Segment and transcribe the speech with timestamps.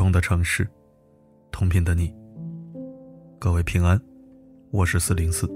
[0.00, 0.66] 同的城市，
[1.52, 2.10] 同频的你。
[3.38, 4.00] 各位平安，
[4.70, 5.46] 我是四零四。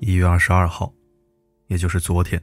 [0.00, 0.92] 一月二十二号，
[1.68, 2.38] 也就是昨天，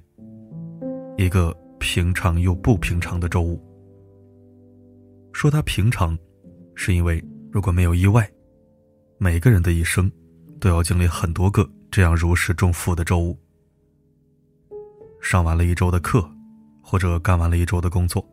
[1.20, 3.62] 一个平常又不平常的周五。
[5.32, 6.18] 说它平常，
[6.74, 8.28] 是因为如果没有意外，
[9.20, 10.12] 每个人的一生
[10.60, 13.38] 都要经历很多个这样如释重负的周五。
[15.22, 16.28] 上完了一周的课，
[16.82, 18.26] 或者干完了一周的工作，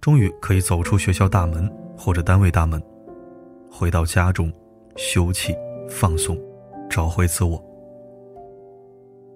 [0.00, 2.82] 终于可以走出学校大门或者单位大门，
[3.70, 4.52] 回到家中
[4.96, 5.56] 休憩
[5.88, 6.38] 放松，
[6.88, 7.62] 找回自我。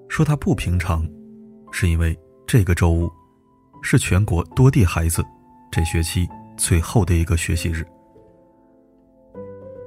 [0.09, 1.07] 说它不平常，
[1.71, 3.11] 是因为这个周五
[3.83, 5.25] 是全国多地孩子
[5.71, 7.85] 这学期最后的一个学习日。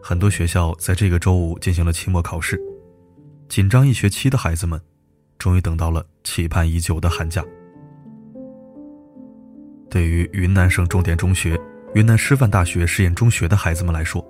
[0.04, 2.62] 很多学校在这个周五进行了期末考试，
[3.50, 4.82] 紧张一学期的孩子们，
[5.38, 7.44] 终于等到了期盼已久的寒假。
[9.90, 11.60] 对于云南省重点中学、
[11.94, 14.26] 云南师范大学实验中学的孩子们来说，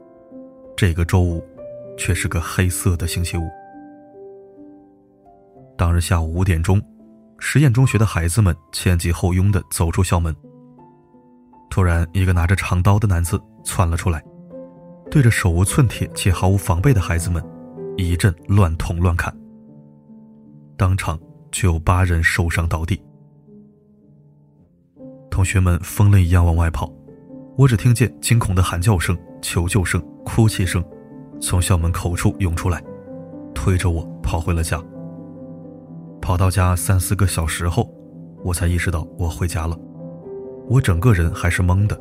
[0.76, 1.44] 这个周五
[1.98, 3.48] 却是个黑色的星期五。
[5.78, 6.82] 当日下午五点钟，
[7.40, 10.36] 实验中学的孩子们前挤后拥的走出校门。
[11.70, 14.24] 突然，一个拿着长刀的男子窜了出来，
[15.12, 17.44] 对着手无寸铁且毫无防备的孩子们
[17.98, 19.36] 一阵乱捅乱砍，
[20.78, 21.20] 当场
[21.52, 23.00] 就有八人受伤倒地。
[25.38, 26.92] 同学们疯了一样往外跑，
[27.58, 30.84] 我只听见惊恐的喊叫声、求救声、哭泣声，
[31.40, 32.84] 从校门口处涌出来，
[33.54, 34.84] 推着我跑回了家。
[36.20, 37.88] 跑到家三四个小时后，
[38.44, 39.78] 我才意识到我回家了。
[40.68, 41.96] 我整个人还是懵的。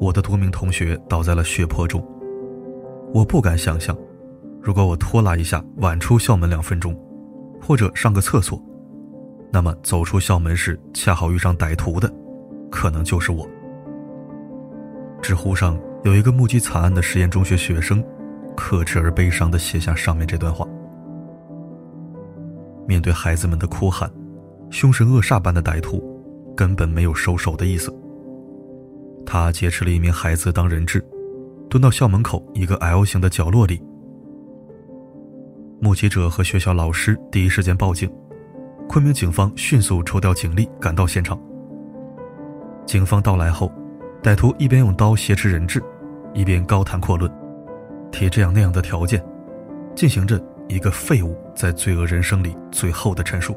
[0.00, 2.00] 我的多名同学倒在了血泊中。
[3.12, 3.98] 我不敢想象，
[4.62, 6.96] 如果我拖拉一下晚出校门两分钟，
[7.60, 8.62] 或者上个厕所，
[9.50, 12.12] 那么走出校门时恰好遇上歹徒的，
[12.70, 13.48] 可能就是我。
[15.22, 18.04] 知乎上有一个目击惨案的实验中学学生，
[18.56, 20.66] 克制而悲伤地写下上面这段话。
[22.86, 24.10] 面对孩子们的哭喊，
[24.70, 26.02] 凶神恶煞般的歹徒
[26.56, 27.94] 根本没有收手的意思。
[29.26, 31.04] 他劫持了一名孩子当人质，
[31.68, 33.82] 蹲到校门口一个 L 型的角落里。
[35.80, 38.10] 目击者和学校老师第一时间报警，
[38.88, 41.38] 昆明警方迅速抽调警力赶到现场。
[42.86, 43.70] 警方到来后，
[44.22, 45.82] 歹徒一边用刀挟持人质，
[46.32, 47.30] 一边高谈阔论，
[48.10, 49.24] 提这样那样的条件，
[49.94, 50.42] 进行着。
[50.70, 53.56] 一个废物在罪恶人生里最后的陈述。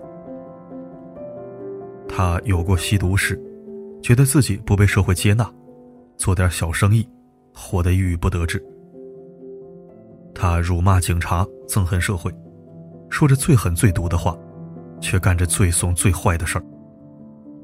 [2.07, 3.37] 他有过吸毒史，
[4.01, 5.45] 觉得自己不被社会接纳，
[6.15, 7.05] 做点小生意，
[7.53, 8.65] 活得郁郁不得志。
[10.33, 12.33] 他辱骂警察，憎恨社会，
[13.09, 14.33] 说着最狠最毒的话，
[15.01, 16.63] 却干着最怂最坏的事儿，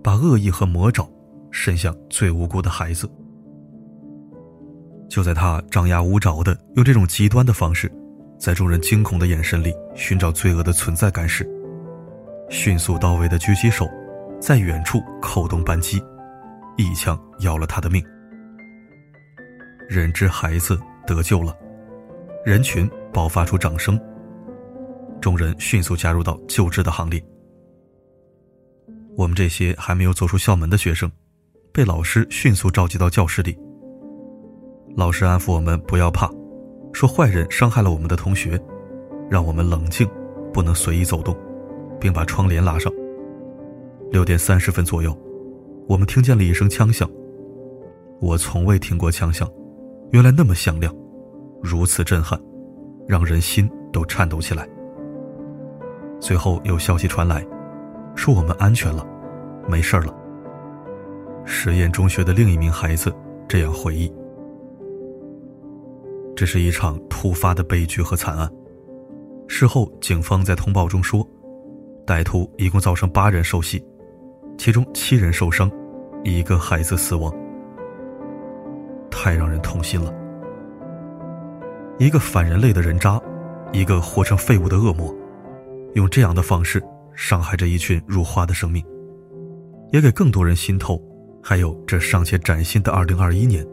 [0.03, 1.09] 把恶意和魔爪
[1.51, 3.09] 伸向最无辜的孩子。
[5.07, 7.89] 就在他张牙舞爪的用这种极端的方式。
[8.39, 11.43] 在众人惊恐的眼神里寻找罪恶的存在感时，
[12.49, 13.89] 迅速到位的狙击手
[14.39, 15.99] 在远处扣动扳机，
[16.77, 18.03] 一枪要了他的命。
[19.89, 21.57] 人质孩子得救了，
[22.45, 23.99] 人群爆发出掌声。
[25.21, 27.23] 众人迅速加入到救治的行列。
[29.15, 31.11] 我们这些还没有走出校门的学生，
[31.71, 33.57] 被老师迅速召集到教室里。
[34.95, 36.29] 老师安抚我们不要怕。
[36.93, 38.59] 说坏人伤害了我们的同学，
[39.29, 40.07] 让我们冷静，
[40.51, 41.35] 不能随意走动，
[41.99, 42.91] 并把窗帘拉上。
[44.09, 45.15] 六点三十分左右，
[45.87, 47.07] 我们听见了一声枪响。
[48.19, 49.47] 我从未听过枪响，
[50.11, 50.95] 原来那么响亮，
[51.61, 52.39] 如此震撼，
[53.07, 54.67] 让人心都颤抖起来。
[56.19, 57.45] 随后有消息传来，
[58.15, 59.05] 说我们安全了，
[59.67, 60.13] 没事了。
[61.45, 63.13] 实验中学的另一名孩子
[63.47, 64.13] 这样回忆。
[66.35, 68.49] 这是一场突发的悲剧和惨案。
[69.47, 71.25] 事后，警方在通报中说，
[72.05, 73.83] 歹徒一共造成八人受袭，
[74.57, 75.71] 其中七人受伤，
[76.23, 77.33] 一个孩子死亡。
[79.09, 80.13] 太让人痛心了！
[81.97, 83.19] 一个反人类的人渣，
[83.71, 85.15] 一个活成废物的恶魔，
[85.97, 86.81] 用这样的方式
[87.15, 88.85] 伤害着一群如花的生命，
[89.91, 91.01] 也给更多人心头，
[91.43, 93.67] 还有这尚且崭新的2021年，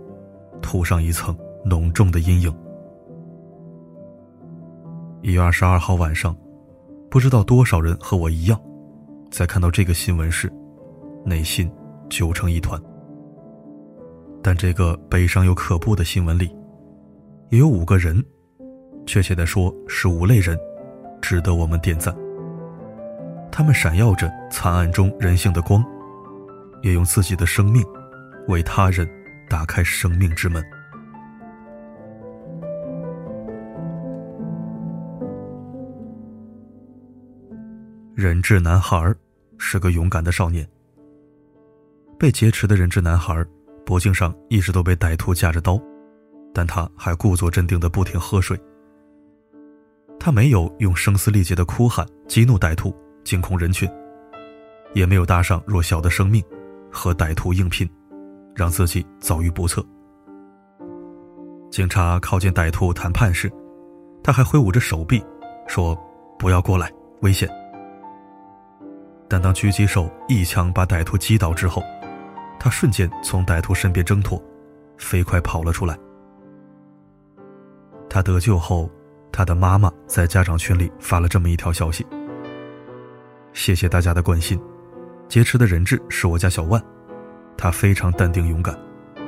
[0.61, 1.37] 涂上一层。
[1.67, 2.55] 浓重的阴影。
[5.23, 6.37] 一月二十二号晚上，
[7.11, 8.61] 不知道多少人和我一样，
[9.31, 10.53] 在看到这个新闻时，
[11.25, 11.73] 内心
[12.11, 12.79] 揪成一团。
[14.43, 16.55] 但这个悲伤又可怖的新闻里，
[17.49, 18.23] 也有五个人，
[19.07, 20.55] 确切的说是五类人，
[21.25, 22.15] 值得我们点赞。
[23.51, 25.83] 他们闪耀着惨案中人性的光，
[26.83, 27.83] 也用自己的生命
[28.47, 29.09] 为他人
[29.49, 30.63] 打开生命之门。
[38.15, 39.15] 人质男孩
[39.57, 40.69] 是个勇敢的少年。
[42.19, 43.43] 被劫持的人质男孩
[43.87, 45.81] 脖颈上一直都被歹徒架着刀，
[46.53, 48.61] 但他还故作镇定的不停喝水。
[50.19, 52.95] 他没有用声嘶力竭的哭喊激怒歹徒，
[53.25, 53.89] 惊恐人群，
[54.95, 56.43] 也没有搭上弱小的生命
[56.91, 57.89] 和歹徒硬拼，
[58.55, 59.85] 让自己遭遇不测。
[61.71, 63.53] 警察靠近歹徒谈判时，
[64.23, 65.23] 他还挥舞着手臂，
[65.67, 65.95] 说
[66.39, 66.91] ：“不要过来，
[67.21, 67.49] 危险。”
[69.29, 71.83] 但当狙击手一枪把歹徒击倒之后，
[72.59, 74.41] 他瞬间从歹徒身边挣脱，
[74.97, 75.99] 飞快跑了出来。
[78.09, 78.89] 他得救后，
[79.35, 82.07] 他的妈妈在家长群里发了这么一条消息
[83.53, 84.63] ：“谢谢大家的关心，
[85.29, 86.81] 劫持的人质是我家小万，
[87.57, 88.79] 他非常淡定勇敢，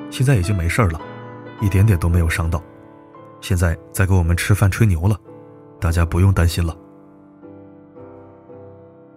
[0.08, 1.00] 现在已经没事了，
[1.60, 2.62] 一点点都没有伤到，
[3.40, 5.18] 现在在给我们吃饭吹牛了，
[5.80, 6.76] 大家不用担心了。”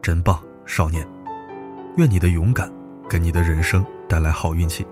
[0.02, 0.42] 真棒！
[0.66, 1.08] 少年，
[1.98, 2.68] 愿你的勇敢
[3.08, 4.88] 给你的人生带来好运气。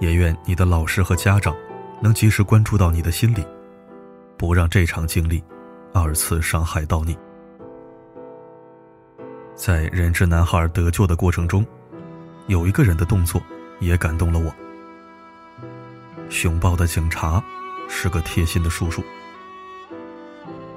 [0.00, 1.54] 也愿你的老师和家长
[2.00, 3.46] 能及时关注到你的心理，
[4.42, 5.40] 不让这场经历
[5.94, 7.16] 二次伤害到你。
[9.54, 11.64] 在人质男孩得救的过程中，
[12.48, 13.40] 有一个人的动作
[13.78, 14.52] 也感动了我。
[16.28, 17.40] 凶暴的警察
[17.88, 19.00] 是个贴心的叔叔。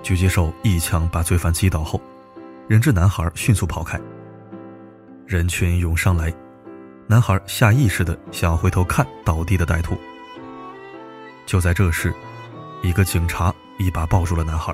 [0.03, 1.99] 狙击手一枪把罪犯击倒后。
[2.67, 3.99] 人质男孩迅速跑开，
[5.25, 6.31] 人群涌上来，
[7.07, 9.97] 男孩下意识的想回头看倒地的歹徒。
[11.47, 12.13] 就在这时，
[12.81, 14.73] 一个警察一把抱住了男孩，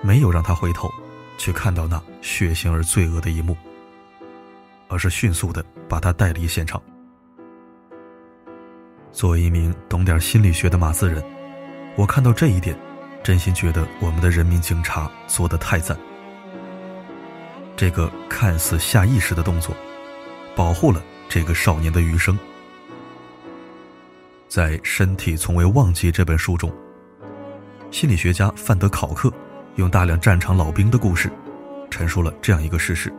[0.00, 0.90] 没有让他回头
[1.38, 3.56] 去看到那血腥而罪恶的一幕，
[4.88, 6.80] 而是迅速的把他带离现场。
[9.12, 11.22] 作为一名懂点心理学的马自人，
[11.96, 12.74] 我看到这一点，
[13.22, 15.96] 真心觉得我们的人民警察做的太赞。
[17.76, 19.74] 这个看似下意识的动作，
[20.56, 22.38] 保护了这个少年的余生。
[24.48, 26.72] 在《身体从未忘记》这本书中，
[27.92, 29.30] 心理学家范德考克
[29.76, 31.30] 用大量战场老兵的故事，
[31.90, 33.12] 陈述了这样一个事实：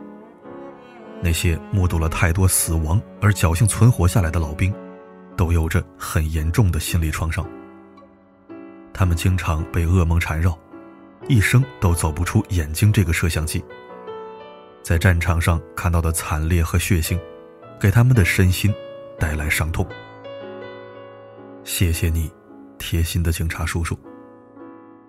[1.22, 4.74] 那些目睹了太多死亡而侥幸存活下来的老兵，
[5.38, 7.48] 都有着很严重的心理创伤。
[8.92, 10.58] 他们经常被噩梦缠绕，
[11.28, 13.64] 一生都走不出眼睛这个摄像机。
[14.82, 17.18] 在战场上看到的惨烈和血腥，
[17.80, 18.74] 给他们的身心
[19.20, 19.88] 带来伤痛。
[21.64, 22.32] 谢谢你，
[22.80, 23.96] 贴心的警察叔叔。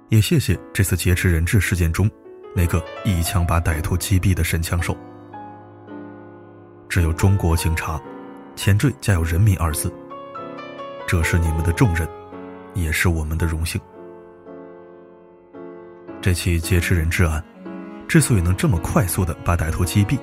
[0.09, 2.11] 也谢谢这次劫持人质事件中
[2.55, 4.97] 那个一枪把歹徒击毙的神枪手。
[6.89, 8.01] 只有中国警察，
[8.55, 9.93] 前缀加有“人民”二字。
[11.07, 12.09] 这是你们的重任，
[12.75, 13.81] 也是我们的荣幸。
[16.23, 17.43] 这起劫持人质案。
[18.07, 20.19] 之所以能这么快速的把歹徒击毙，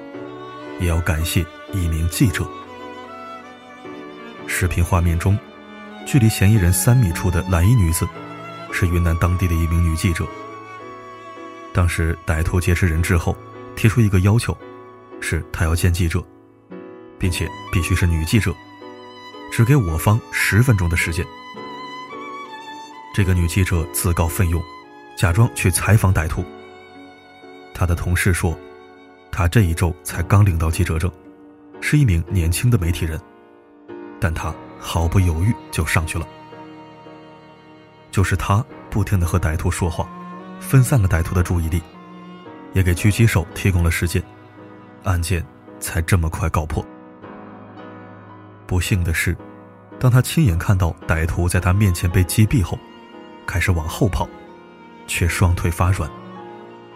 [0.79, 2.45] 也要感谢一名记者。
[4.47, 5.37] 视频画面中，
[6.05, 8.07] 距离嫌疑人三米处的蓝衣女子，
[8.71, 10.25] 是云南当地的一名女记者。
[11.73, 13.35] 当时歹徒劫持人质后，
[13.75, 14.57] 提出一个要求，
[15.19, 16.23] 是他要见记者，
[17.17, 18.53] 并且必须是女记者，
[19.51, 21.25] 只给我方十分钟的时间。
[23.13, 24.61] 这个女记者自告奋勇，
[25.17, 26.43] 假装去采访歹徒。
[27.73, 28.57] 他的同事说，
[29.31, 31.11] 他这一周才刚领到记者证，
[31.79, 33.19] 是一名年轻的媒体人，
[34.19, 36.27] 但他毫不犹豫就上去了。
[38.11, 40.07] 就是他不停的和歹徒说话，
[40.59, 41.81] 分散了歹徒的注意力，
[42.73, 44.21] 也给狙击手提供了时间，
[45.03, 45.43] 案件
[45.79, 46.85] 才这么快告破。
[48.67, 49.35] 不幸的是，
[49.99, 52.77] 当他亲眼看到歹徒在他面前被击毙后，
[53.45, 54.27] 开始往后跑，
[55.07, 56.09] 却双腿发软。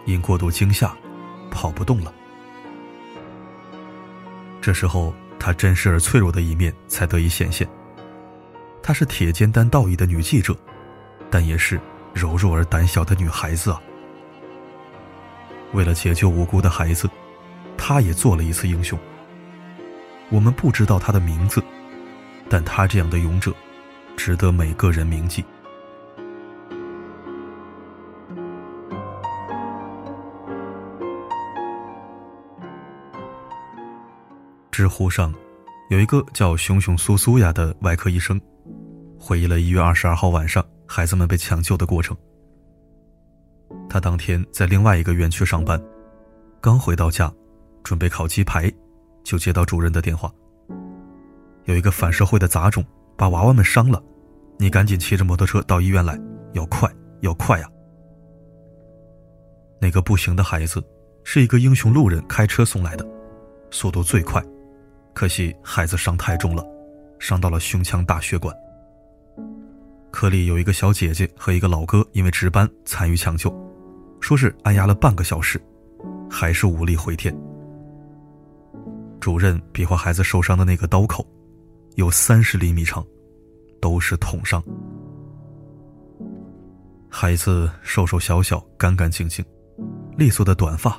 [0.04, 0.94] 因过度惊吓，
[1.50, 2.12] 跑不动了。
[4.60, 7.68] 这时候，他真实而脆弱的一面才得以显现。
[8.82, 10.56] 她是铁肩担道义的女记者，
[11.36, 11.78] 但也是
[12.14, 13.78] 柔弱而胆小的女孩子啊。
[15.74, 17.06] 为了解救无辜的孩子，
[17.76, 18.98] 她也做了一次英雄。
[20.30, 21.62] 我们不知道她的名字，
[22.48, 23.52] 但她这样的勇者，
[24.16, 25.44] 值得每个人铭记。
[34.70, 35.34] 知乎上
[35.90, 38.40] 有一个叫熊熊苏苏呀的外科医生，
[39.20, 42.16] 回忆了一月二十二号晚上孩子们被抢救的过程。
[43.88, 45.80] 他当天在另外一个院区上班，
[46.60, 47.32] 刚回到家，
[47.82, 48.72] 准备烤鸡排，
[49.24, 50.32] 就接到主任的电话。
[51.64, 52.84] 有一个反社会的杂种
[53.16, 54.02] 把娃娃们伤了，
[54.58, 56.18] 你赶紧骑着摩托车到医院来，
[56.52, 56.88] 要快，
[57.20, 57.68] 要快呀！
[59.80, 60.82] 那个不行的孩子，
[61.24, 63.06] 是一个英雄路人开车送来的，
[63.70, 64.42] 速度最快，
[65.12, 66.64] 可惜孩子伤太重了，
[67.18, 68.54] 伤到了胸腔大血管。
[70.16, 73.54] 科里有一个小姐姐和一个老哥因为值班参与抢救，
[74.18, 75.60] 说是按压了半个小时，
[76.30, 77.36] 还是无力回天。
[79.20, 81.22] 主任比划孩子受伤的那个刀口。
[81.96, 83.04] 有三十厘米长，
[83.78, 84.62] 都是捅伤。
[87.10, 89.44] 孩子瘦瘦小小，干干净净，
[90.16, 90.98] 利索的短发，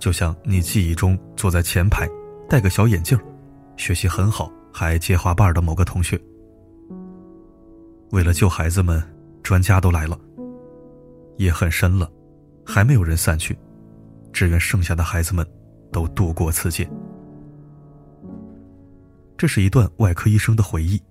[0.00, 2.08] 就像你记忆中坐在前排，
[2.48, 3.16] 戴个小眼镜，
[3.76, 6.20] 学习很好，还接花瓣的某个同学。
[8.14, 9.02] 为了救孩子们，
[9.42, 10.16] 专家都来了。
[11.38, 12.08] 夜很深了，
[12.64, 13.58] 还没有人散去，
[14.32, 15.44] 只愿剩下的孩子们
[15.90, 16.88] 都度过此劫。
[19.36, 21.02] 这是一段外科医生的回忆。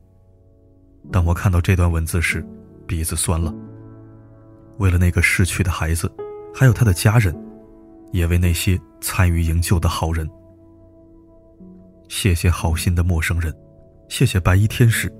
[1.11, 2.41] 当我看到这段文字时，
[2.87, 3.53] 鼻子酸了。
[4.77, 6.09] 为了那个逝去的孩子，
[6.55, 7.35] 还有他的家人，
[8.13, 10.25] 也为那些参与营救的好人。
[12.07, 13.53] 谢谢好心的陌生人，
[14.07, 15.13] 谢谢白衣天使。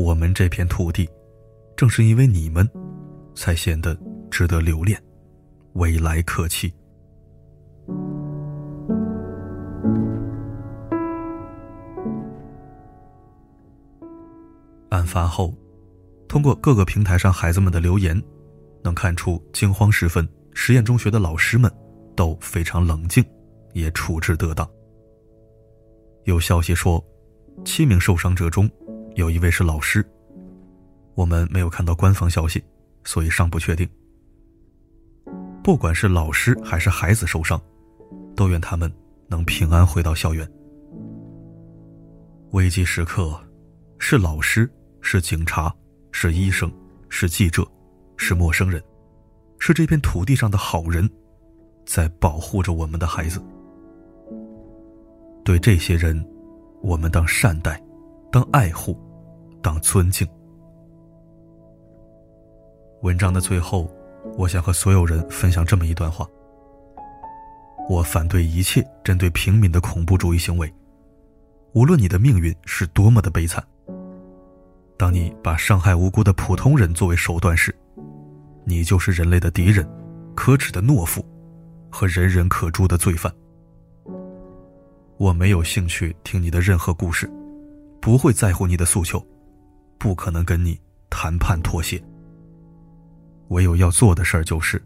[0.00, 1.06] 我们这片土地，
[1.76, 2.66] 正是因为你们，
[3.34, 3.94] 才显得
[4.30, 4.98] 值得留恋，
[5.74, 6.72] 未来可期。
[14.88, 15.54] 案发后，
[16.26, 18.20] 通过各个平台上孩子们的留言，
[18.82, 21.70] 能看出惊慌时分，实验中学的老师们
[22.16, 23.22] 都非常冷静，
[23.74, 24.66] 也处置得当。
[26.24, 27.04] 有消息说，
[27.66, 28.68] 七名受伤者中
[29.14, 30.04] 有一位是老师，
[31.14, 32.62] 我们没有看到官方消息，
[33.04, 33.88] 所以尚不确定。
[35.62, 37.60] 不管是老师还是孩子受伤，
[38.34, 38.90] 都愿他们
[39.28, 40.50] 能平安回到校园。
[42.52, 43.38] 危机时刻，
[43.98, 44.70] 是老师。
[45.02, 45.74] 是警察，
[46.12, 46.70] 是医生，
[47.08, 47.66] 是记者，
[48.18, 48.84] 是陌生人，
[49.58, 51.08] 是这片土地上的好人，
[51.86, 53.42] 在保护着我们的孩子。
[55.42, 56.22] 对这些人，
[56.82, 57.82] 我们当善待，
[58.32, 58.96] 当爱护，
[59.60, 60.26] 当尊敬。
[63.02, 63.90] 文章的最后，
[64.38, 66.24] 我想和所有人分享这么一段话：
[67.88, 70.72] 我反对一切针对平民的恐怖主义行为，
[71.72, 73.64] 无论你的命运是多么的悲惨。
[74.96, 77.74] 当你把伤害无辜的普通人作为手段时，
[78.64, 79.84] 你就是人类的敌人，
[80.36, 81.24] 可耻的懦夫，
[81.90, 83.32] 和人人可诛的罪犯。
[85.16, 87.28] 我没有兴趣听你的任何故事，
[88.00, 89.24] 不会在乎你的诉求，
[89.98, 90.80] 不可能跟你
[91.10, 92.02] 谈判妥协。
[93.48, 94.82] 唯有要做的事儿就是，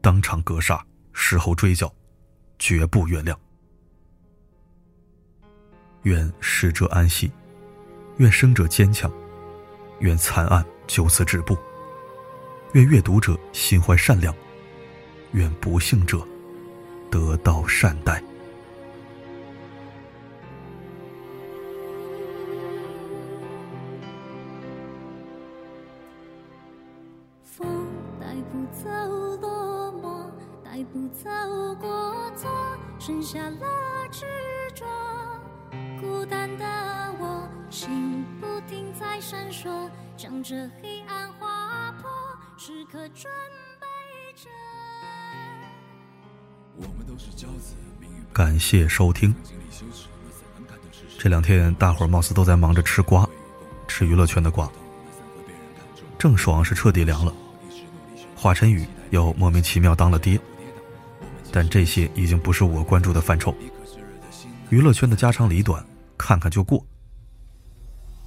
[0.00, 1.92] 当场格杀，事后追缴，
[2.58, 3.36] 绝不原谅。
[6.02, 7.30] 愿逝者安息，
[8.16, 9.10] 愿生者坚强。
[10.00, 11.56] 愿惨案就此止步，
[12.72, 14.34] 愿阅读者心怀善良，
[15.30, 16.26] 愿不幸者
[17.08, 18.20] 得到善待。
[27.52, 27.86] 风
[28.18, 28.88] 带不走
[29.42, 30.24] 落寞，
[30.64, 31.28] 带不走
[31.78, 32.50] 过错，
[32.98, 33.66] 剩下了
[34.10, 34.24] 执
[34.74, 34.86] 着。
[36.00, 36.64] 孤单的
[37.20, 42.10] 我，心不停在闪烁，将这黑暗划破，
[42.56, 43.30] 时刻准
[43.78, 43.86] 备
[44.34, 44.48] 着。
[48.32, 49.34] 感谢收听。
[51.18, 53.28] 这两天大伙儿貌似都在忙着吃瓜，
[53.86, 54.66] 吃娱乐圈的瓜。
[56.22, 57.34] 郑爽是彻底凉了，
[58.36, 60.38] 华晨宇又莫名其妙当了爹，
[61.50, 63.52] 但这些已经不是我关注的范畴。
[64.68, 65.84] 娱乐圈的家长里短。
[66.16, 66.80] 看看就过。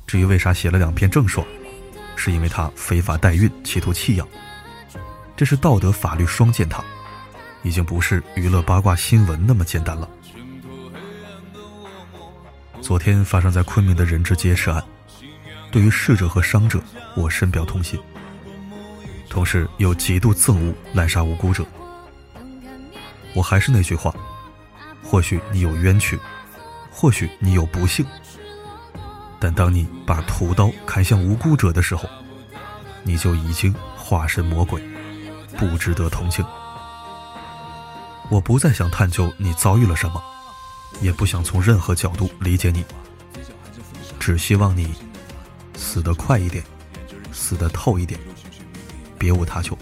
[0.05, 1.47] 至于为啥写了两篇郑爽，
[2.17, 4.27] 是因为她非法代孕，企图弃养，
[5.37, 6.83] 这是道德法律双践踏，
[7.63, 10.09] 已经不是娱乐八卦新闻那么简单了。
[12.81, 14.83] 昨天发生在昆明的人质劫持案，
[15.75, 16.81] 对于逝者和伤者，
[17.17, 17.99] 我深表痛心，
[19.29, 21.65] 同时又极度憎恶滥杀无辜者。
[23.33, 24.15] 我还是那句话，
[25.03, 26.17] 或许你有冤屈。
[26.89, 28.05] 或许你有不幸，
[29.37, 32.07] 但当你把屠刀砍向无辜者的时候，
[33.03, 34.81] 你就已经化身魔鬼，
[35.57, 36.45] 不值得同情。
[38.29, 40.23] 我不再想探究你遭遇了什么，
[41.01, 42.85] 也不想从任何角度理解你，
[44.17, 44.95] 只希望你
[45.95, 46.61] 死得快一点，
[47.31, 48.19] 死得透一点，
[49.17, 49.77] 别无他求。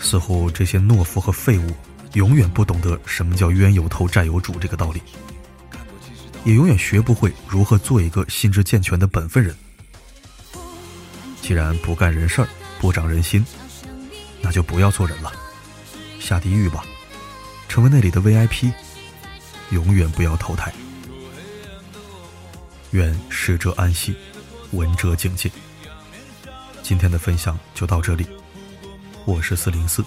[0.00, 1.70] 似乎这些懦夫和废物
[2.14, 5.00] 永远不懂得什么叫冤有头债有主这个道理，
[6.42, 9.54] 也永远学不会如何做一个心智健全的本分人。
[11.40, 12.48] 既然不干人事儿，
[12.80, 13.46] 不长人心，
[14.42, 15.30] 那就不要做人了，
[16.18, 16.84] 下地狱吧，
[17.68, 18.72] 成为那里的 VIP，
[19.70, 20.74] 永远不要投胎。
[22.94, 24.14] 愿逝者安息，
[24.70, 25.50] 闻者警戒。
[26.80, 28.24] 今天的分享就到这里，
[29.24, 30.04] 我是四零四，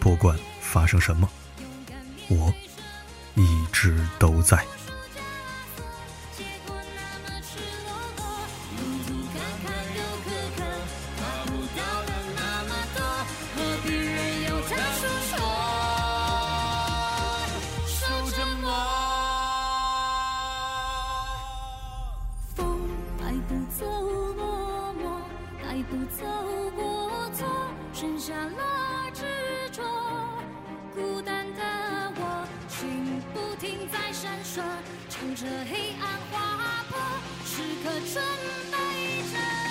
[0.00, 1.30] 不管发生什么，
[2.26, 2.52] 我
[3.36, 4.66] 一直都在。
[33.34, 34.62] 不停在闪烁，
[35.08, 36.98] 朝着黑暗划破，
[37.44, 38.22] 时刻准
[38.70, 38.76] 备
[39.32, 39.67] 着。